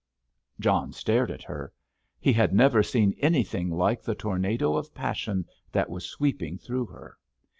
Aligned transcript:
John 0.59 0.93
stared 0.93 1.29
at 1.29 1.43
her. 1.43 1.71
He 2.19 2.33
had 2.33 2.55
never 2.55 2.81
seen 2.81 3.13
anything 3.19 3.69
like 3.69 4.01
the 4.01 4.15
tornado 4.15 4.75
of 4.75 4.95
passion 4.95 5.45
that 5.71 5.91
was 5.91 6.05
sweeping 6.09 6.57
through 6.57 6.87
her. 6.87 7.19